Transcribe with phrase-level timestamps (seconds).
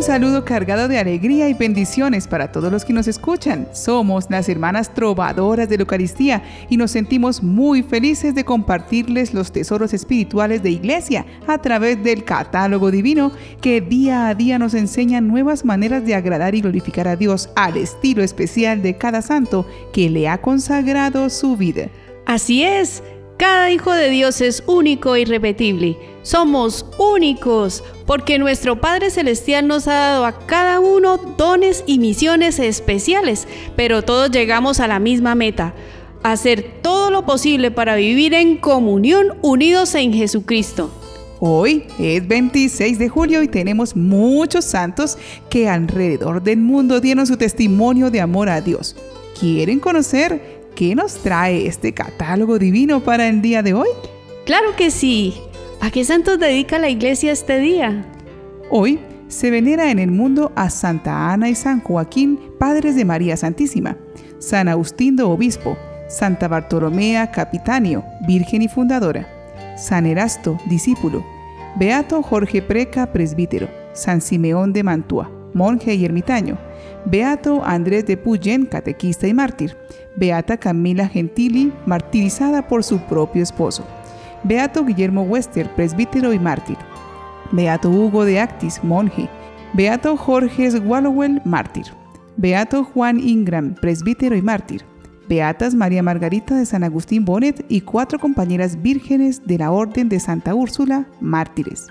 [0.00, 3.68] Un saludo cargado de alegría y bendiciones para todos los que nos escuchan.
[3.74, 9.52] Somos las hermanas trovadoras de la Eucaristía y nos sentimos muy felices de compartirles los
[9.52, 15.20] tesoros espirituales de Iglesia a través del catálogo divino que día a día nos enseña
[15.20, 20.08] nuevas maneras de agradar y glorificar a Dios al estilo especial de cada santo que
[20.08, 21.90] le ha consagrado su vida.
[22.24, 23.02] Así es.
[23.40, 25.96] Cada hijo de Dios es único e irrepetible.
[26.20, 32.58] Somos únicos porque nuestro Padre Celestial nos ha dado a cada uno dones y misiones
[32.58, 35.72] especiales, pero todos llegamos a la misma meta,
[36.22, 40.90] hacer todo lo posible para vivir en comunión unidos en Jesucristo.
[41.38, 45.16] Hoy es 26 de julio y tenemos muchos santos
[45.48, 48.96] que alrededor del mundo dieron su testimonio de amor a Dios.
[49.40, 53.88] ¿Quieren conocer ¿Qué nos trae este catálogo divino para el día de hoy?
[54.46, 55.34] Claro que sí.
[55.80, 58.04] ¿A qué santos dedica la iglesia este día?
[58.70, 63.36] Hoy se venera en el mundo a Santa Ana y San Joaquín, padres de María
[63.36, 63.96] Santísima,
[64.38, 65.76] San Agustín Obispo,
[66.08, 69.26] Santa Bartolomea Capitanio, Virgen y Fundadora,
[69.76, 71.24] San Erasto, discípulo,
[71.76, 76.58] Beato Jorge Preca, presbítero, San Simeón de Mantua, monje y ermitaño,
[77.04, 79.76] Beato Andrés de Puyen, catequista y mártir,
[80.16, 83.86] Beata Camila Gentili, martirizada por su propio esposo.
[84.44, 86.76] Beato Guillermo Wester, presbítero y mártir.
[87.52, 89.28] Beato Hugo de Actis, monje.
[89.72, 91.86] Beato Jorge Wallowell, mártir.
[92.36, 94.84] Beato Juan Ingram, presbítero y mártir.
[95.28, 100.18] Beatas María Margarita de San Agustín Bonet y cuatro compañeras vírgenes de la Orden de
[100.18, 101.86] Santa Úrsula, mártires.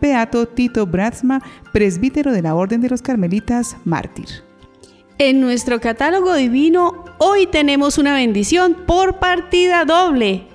[0.00, 4.26] Beato Tito Bratzma, presbítero de la Orden de los Carmelitas, mártir.
[5.18, 10.46] En nuestro catálogo divino hoy tenemos una bendición por partida doble.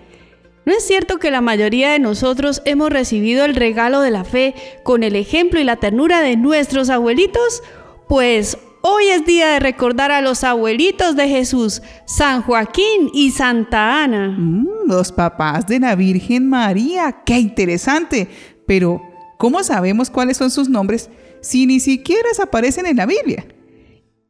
[0.66, 4.54] ¿No es cierto que la mayoría de nosotros hemos recibido el regalo de la fe
[4.84, 7.64] con el ejemplo y la ternura de nuestros abuelitos?
[8.08, 14.04] Pues hoy es día de recordar a los abuelitos de Jesús, San Joaquín y Santa
[14.04, 14.36] Ana.
[14.38, 18.28] Mm, los papás de la Virgen María, qué interesante.
[18.68, 19.02] Pero,
[19.42, 21.10] ¿cómo sabemos cuáles son sus nombres
[21.42, 23.48] si ni siquiera aparecen en la Biblia?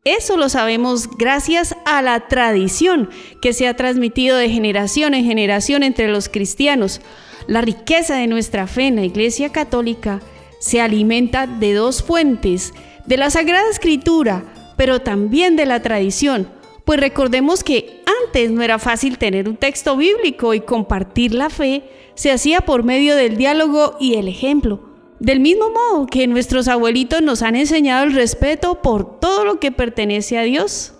[0.06, 3.10] Eso lo sabemos gracias a la tradición
[3.42, 7.02] que se ha transmitido de generación en generación entre los cristianos.
[7.46, 10.22] La riqueza de nuestra fe en la Iglesia Católica
[10.62, 12.74] se alimenta de dos fuentes,
[13.06, 14.46] de la Sagrada Escritura,
[14.78, 16.48] pero también de la tradición.
[16.86, 21.84] Pues recordemos que antes no era fácil tener un texto bíblico y compartir la fe
[22.16, 24.91] se hacía por medio del diálogo y el ejemplo.
[25.22, 29.72] Del mismo modo que nuestros abuelitos nos han enseñado el respeto por todo lo que
[29.72, 30.96] pertenece a Dios.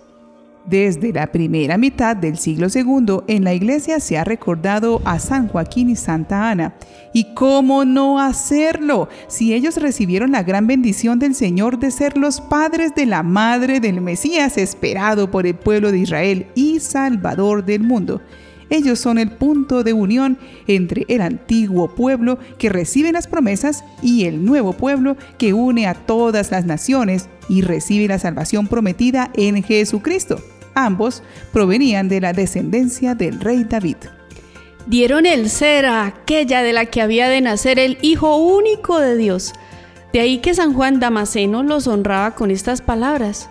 [0.64, 5.48] Desde la primera mitad del siglo II en la iglesia se ha recordado a San
[5.48, 6.76] Joaquín y Santa Ana.
[7.12, 12.40] ¿Y cómo no hacerlo si ellos recibieron la gran bendición del Señor de ser los
[12.40, 17.82] padres de la madre del Mesías esperado por el pueblo de Israel y Salvador del
[17.82, 18.20] mundo?
[18.72, 24.24] Ellos son el punto de unión entre el antiguo pueblo que recibe las promesas y
[24.24, 29.62] el nuevo pueblo que une a todas las naciones y recibe la salvación prometida en
[29.62, 30.40] Jesucristo.
[30.74, 31.22] Ambos
[31.52, 33.98] provenían de la descendencia del rey David.
[34.86, 39.18] Dieron el ser a aquella de la que había de nacer el Hijo único de
[39.18, 39.52] Dios.
[40.14, 43.50] De ahí que San Juan Damasceno los honraba con estas palabras.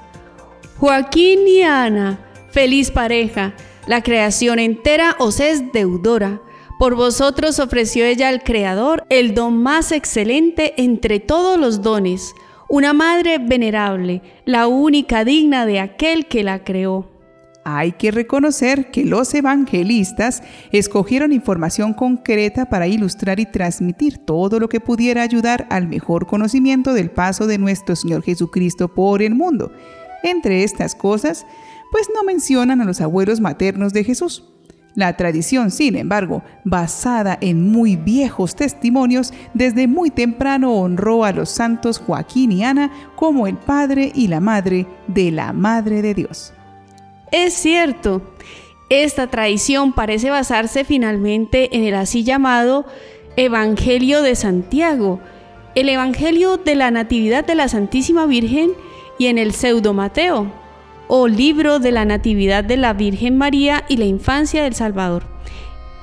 [0.80, 2.18] Joaquín y Ana,
[2.50, 3.54] feliz pareja,
[3.88, 6.42] la creación entera os es deudora.
[6.80, 12.34] Por vosotros ofreció ella al Creador el don más excelente entre todos los dones,
[12.70, 17.12] una madre venerable, la única digna de aquel que la creó.
[17.64, 24.68] Hay que reconocer que los evangelistas escogieron información concreta para ilustrar y transmitir todo lo
[24.68, 29.72] que pudiera ayudar al mejor conocimiento del paso de nuestro Señor Jesucristo por el mundo.
[30.24, 31.46] Entre estas cosas,
[31.92, 34.46] pues no mencionan a los abuelos maternos de Jesús.
[34.94, 41.50] La tradición, sin embargo, basada en muy viejos testimonios, desde muy temprano honró a los
[41.50, 46.54] santos Joaquín y Ana como el padre y la madre de la Madre de Dios.
[47.32, 48.22] Es cierto,
[48.90, 52.86] esta tradición parece basarse finalmente en el así llamado
[53.38, 55.22] Evangelio de Santiago,
[55.76, 58.72] el Evangelio de la Natividad de la Santísima Virgen
[59.18, 60.52] y en el Pseudo Mateo,
[61.14, 65.24] o libro de la Natividad de la Virgen María y la Infancia del Salvador.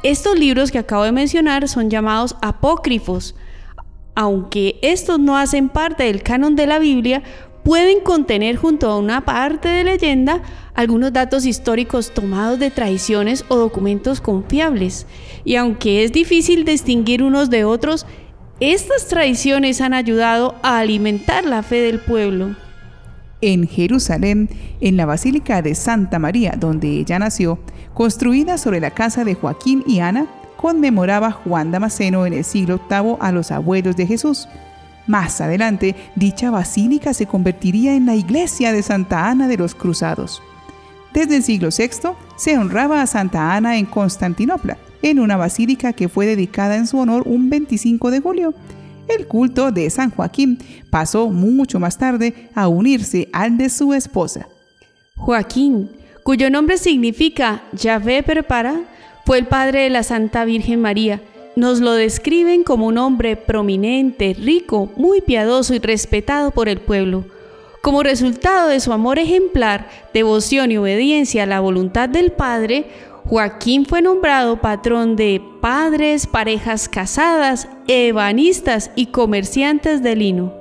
[0.03, 3.35] Estos libros que acabo de mencionar son llamados apócrifos.
[4.15, 7.23] Aunque estos no hacen parte del canon de la Biblia,
[7.65, 10.43] pueden contener junto a una parte de leyenda
[10.75, 15.07] algunos datos históricos tomados de tradiciones o documentos confiables.
[15.43, 18.05] Y aunque es difícil distinguir unos de otros,
[18.61, 22.57] Estas tradiciones han ayudado a alimentar la fe del pueblo.
[23.41, 24.49] En Jerusalén,
[24.81, 27.59] en la Basílica de Santa María, donde ella nació,
[27.95, 30.27] construida sobre la casa de Joaquín y Ana,
[30.57, 34.49] conmemoraba Juan Damasceno en el siglo VIII a los abuelos de Jesús.
[35.07, 40.43] Más adelante, dicha basílica se convertiría en la iglesia de Santa Ana de los Cruzados.
[41.15, 46.09] Desde el siglo VI se honraba a Santa Ana en Constantinopla, en una basílica que
[46.09, 48.55] fue dedicada en su honor un 25 de julio.
[49.09, 50.59] El culto de San Joaquín
[50.91, 54.49] pasó mucho más tarde a unirse al de su esposa.
[55.17, 55.91] Joaquín,
[56.23, 58.83] cuyo nombre significa Yahvé prepara,
[59.25, 61.21] fue el padre de la Santa Virgen María.
[61.57, 67.25] Nos lo describen como un hombre prominente, rico, muy piadoso y respetado por el pueblo.
[67.83, 72.87] Como resultado de su amor ejemplar, devoción y obediencia a la voluntad del Padre,
[73.29, 80.55] Joaquín fue nombrado patrón de padres, parejas casadas, ebanistas y comerciantes de lino.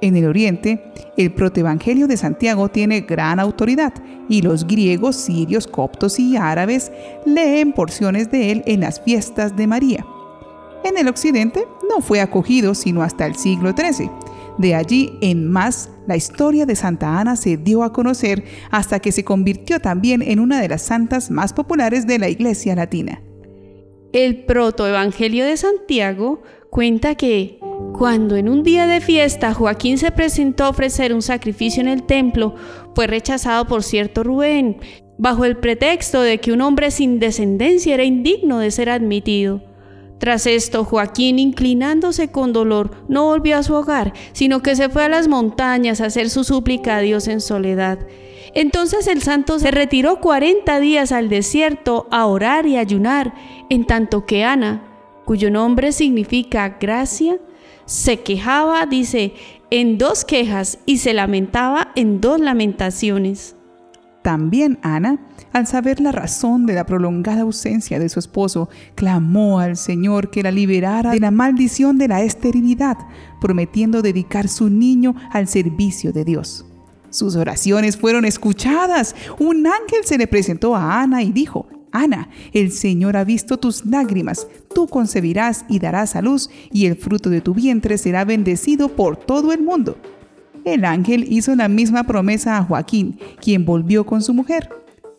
[0.00, 0.82] En el Oriente,
[1.16, 3.92] el protoevangelio de Santiago tiene gran autoridad
[4.28, 6.90] y los griegos, sirios, coptos y árabes
[7.24, 10.04] leen porciones de él en las fiestas de María.
[10.82, 14.10] En el Occidente no fue acogido sino hasta el siglo XIII.
[14.58, 19.12] De allí en más, la historia de Santa Ana se dio a conocer hasta que
[19.12, 23.22] se convirtió también en una de las santas más populares de la Iglesia Latina.
[24.12, 27.58] El protoevangelio de Santiago cuenta que
[27.94, 32.02] cuando en un día de fiesta Joaquín se presentó a ofrecer un sacrificio en el
[32.02, 32.54] templo,
[32.94, 34.78] fue rechazado por cierto Rubén,
[35.18, 39.62] bajo el pretexto de que un hombre sin descendencia era indigno de ser admitido.
[40.22, 45.02] Tras esto, Joaquín, inclinándose con dolor, no volvió a su hogar, sino que se fue
[45.02, 47.98] a las montañas a hacer su súplica a Dios en soledad.
[48.54, 53.34] Entonces el santo se retiró cuarenta días al desierto a orar y ayunar,
[53.68, 54.84] en tanto que Ana,
[55.24, 57.40] cuyo nombre significa gracia,
[57.84, 59.34] se quejaba, dice,
[59.70, 63.56] en dos quejas y se lamentaba en dos lamentaciones.
[64.22, 65.18] También Ana,
[65.52, 70.44] al saber la razón de la prolongada ausencia de su esposo, clamó al Señor que
[70.44, 72.96] la liberara de la maldición de la esterilidad,
[73.40, 76.64] prometiendo dedicar su niño al servicio de Dios.
[77.10, 79.14] Sus oraciones fueron escuchadas.
[79.38, 83.84] Un ángel se le presentó a Ana y dijo, Ana, el Señor ha visto tus
[83.84, 88.88] lágrimas, tú concebirás y darás a luz, y el fruto de tu vientre será bendecido
[88.88, 89.98] por todo el mundo.
[90.64, 94.68] El ángel hizo la misma promesa a Joaquín, quien volvió con su mujer.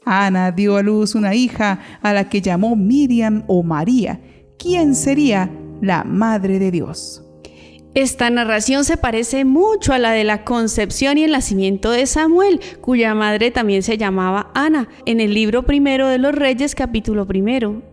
[0.06, 4.20] Ana dio a luz una hija a la que llamó Miriam o María,
[4.58, 5.52] quien sería
[5.82, 7.24] la Madre de Dios.
[7.96, 12.60] Esta narración se parece mucho a la de la concepción y el nacimiento de Samuel,
[12.82, 17.84] cuya madre también se llamaba Ana, en el libro primero de los Reyes capítulo primero.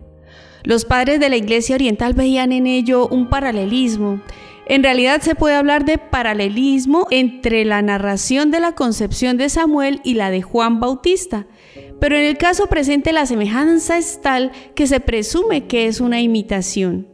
[0.63, 4.21] Los padres de la Iglesia Oriental veían en ello un paralelismo.
[4.67, 10.01] En realidad se puede hablar de paralelismo entre la narración de la concepción de Samuel
[10.03, 11.47] y la de Juan Bautista,
[11.99, 16.21] pero en el caso presente la semejanza es tal que se presume que es una
[16.21, 17.07] imitación.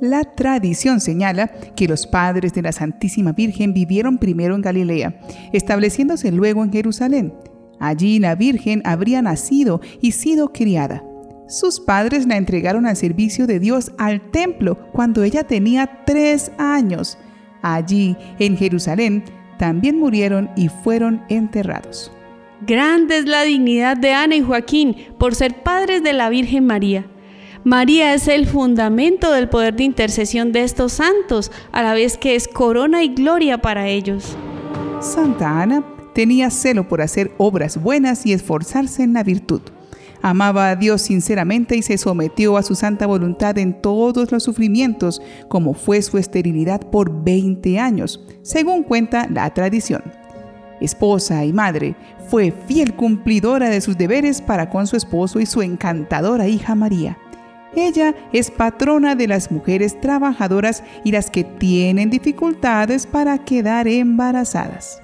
[0.00, 5.20] La tradición señala que los padres de la Santísima Virgen vivieron primero en Galilea,
[5.52, 7.34] estableciéndose luego en Jerusalén.
[7.78, 11.02] Allí la Virgen habría nacido y sido criada.
[11.50, 17.18] Sus padres la entregaron al servicio de Dios al templo cuando ella tenía tres años.
[17.60, 19.24] Allí, en Jerusalén,
[19.58, 22.12] también murieron y fueron enterrados.
[22.64, 27.06] Grande es la dignidad de Ana y Joaquín por ser padres de la Virgen María.
[27.64, 32.36] María es el fundamento del poder de intercesión de estos santos, a la vez que
[32.36, 34.36] es corona y gloria para ellos.
[35.00, 35.84] Santa Ana
[36.14, 39.62] tenía celo por hacer obras buenas y esforzarse en la virtud.
[40.22, 45.22] Amaba a Dios sinceramente y se sometió a su santa voluntad en todos los sufrimientos,
[45.48, 50.02] como fue su esterilidad por 20 años, según cuenta la tradición.
[50.80, 51.94] Esposa y madre,
[52.28, 57.18] fue fiel cumplidora de sus deberes para con su esposo y su encantadora hija María.
[57.74, 65.00] Ella es patrona de las mujeres trabajadoras y las que tienen dificultades para quedar embarazadas.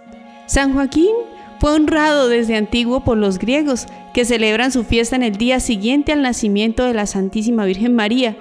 [0.47, 1.15] San Joaquín
[1.61, 6.13] fue honrado desde antiguo por los griegos, que celebran su fiesta en el día siguiente
[6.13, 8.37] al nacimiento de la Santísima Virgen María.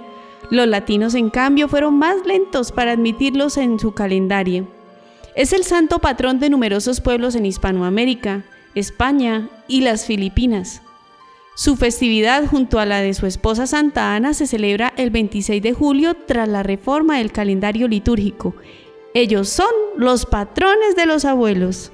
[0.50, 4.68] Los latinos, en cambio, fueron más lentos para admitirlos en su calendario.
[5.36, 10.82] Es el santo patrón de numerosos pueblos en Hispanoamérica, España y las Filipinas.
[11.56, 15.74] Su festividad junto a la de su esposa Santa Ana se celebra el 26 de
[15.74, 18.56] julio tras la reforma del calendario litúrgico.
[19.14, 21.94] Ellos son los patrones de los abuelos.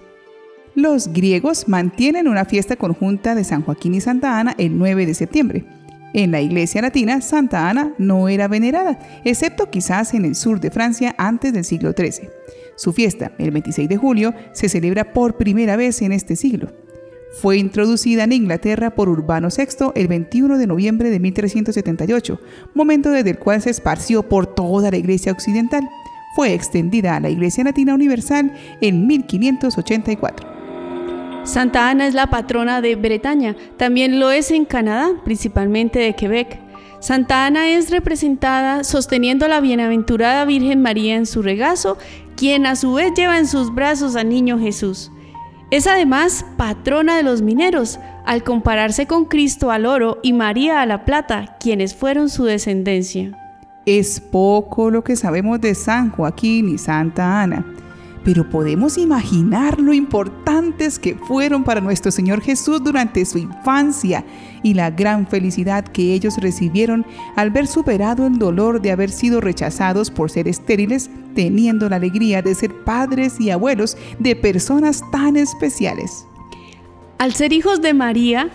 [0.75, 5.13] Los griegos mantienen una fiesta conjunta de San Joaquín y Santa Ana el 9 de
[5.13, 5.65] septiembre.
[6.13, 10.71] En la iglesia latina, Santa Ana no era venerada, excepto quizás en el sur de
[10.71, 12.29] Francia antes del siglo XIII.
[12.77, 16.71] Su fiesta, el 26 de julio, se celebra por primera vez en este siglo.
[17.41, 22.39] Fue introducida en Inglaterra por Urbano VI el 21 de noviembre de 1378,
[22.73, 25.87] momento desde el cual se esparció por toda la Iglesia occidental.
[26.35, 30.50] Fue extendida a la Iglesia Latina Universal en 1584.
[31.43, 36.59] Santa Ana es la patrona de Bretaña, también lo es en Canadá, principalmente de Quebec.
[36.99, 41.97] Santa Ana es representada sosteniendo a la bienaventurada Virgen María en su regazo,
[42.37, 45.11] quien a su vez lleva en sus brazos al niño Jesús.
[45.71, 50.85] Es además patrona de los mineros, al compararse con Cristo al oro y María a
[50.85, 53.35] la plata, quienes fueron su descendencia.
[53.87, 57.65] Es poco lo que sabemos de San Joaquín y Santa Ana
[58.23, 64.23] pero podemos imaginar lo importantes que fueron para nuestro Señor Jesús durante su infancia
[64.63, 69.41] y la gran felicidad que ellos recibieron al ver superado el dolor de haber sido
[69.41, 75.35] rechazados por ser estériles, teniendo la alegría de ser padres y abuelos de personas tan
[75.35, 76.25] especiales.
[77.17, 78.49] Al ser hijos de María,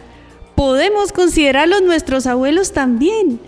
[0.54, 3.40] podemos considerarlos nuestros abuelos también.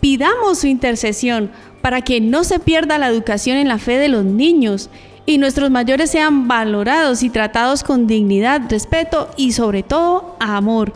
[0.00, 4.24] Pidamos su intercesión para que no se pierda la educación en la fe de los
[4.24, 4.90] niños
[5.26, 10.92] y nuestros mayores sean valorados y tratados con dignidad, respeto y sobre todo amor.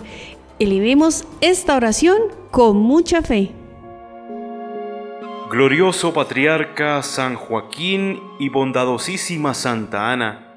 [0.59, 2.19] Elevemos esta oración
[2.51, 3.53] con mucha fe.
[5.51, 10.55] Glorioso Patriarca San Joaquín y bondadosísima Santa Ana,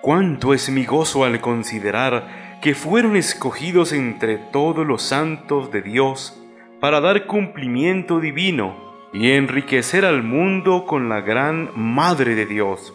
[0.00, 6.40] cuánto es mi gozo al considerar que fueron escogidos entre todos los santos de Dios
[6.80, 12.94] para dar cumplimiento divino y enriquecer al mundo con la gran Madre de Dios,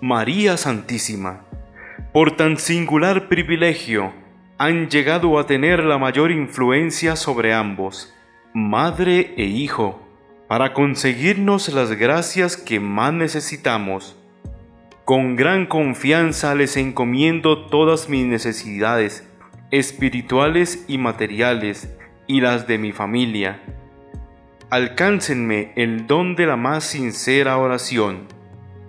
[0.00, 1.44] María Santísima.
[2.12, 4.12] Por tan singular privilegio,
[4.58, 8.14] han llegado a tener la mayor influencia sobre ambos,
[8.54, 10.02] madre e hijo,
[10.48, 14.16] para conseguirnos las gracias que más necesitamos.
[15.04, 19.28] Con gran confianza les encomiendo todas mis necesidades,
[19.70, 21.92] espirituales y materiales,
[22.26, 23.60] y las de mi familia
[24.70, 28.26] alcáncenme el don de la más sincera oración,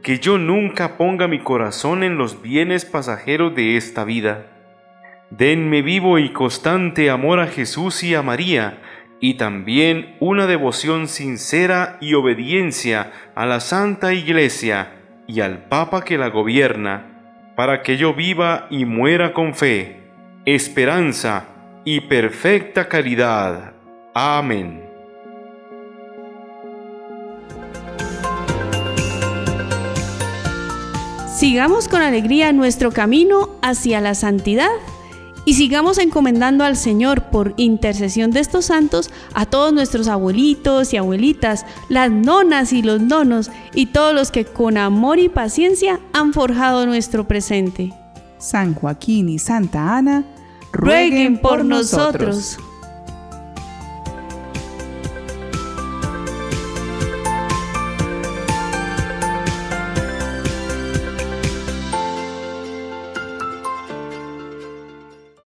[0.01, 4.47] que yo nunca ponga mi corazón en los bienes pasajeros de esta vida.
[5.29, 8.81] Denme vivo y constante amor a Jesús y a María,
[9.19, 14.93] y también una devoción sincera y obediencia a la Santa Iglesia
[15.27, 20.03] y al Papa que la gobierna, para que yo viva y muera con fe,
[20.45, 21.45] esperanza
[21.83, 23.73] y perfecta caridad.
[24.13, 24.86] Amén.
[31.37, 34.71] Sigamos con alegría nuestro camino hacia la santidad
[35.45, 40.97] y sigamos encomendando al Señor por intercesión de estos santos a todos nuestros abuelitos y
[40.97, 46.33] abuelitas, las nonas y los nonos y todos los que con amor y paciencia han
[46.33, 47.93] forjado nuestro presente.
[48.39, 50.23] San Joaquín y Santa Ana,
[50.71, 52.57] rueguen por nosotros.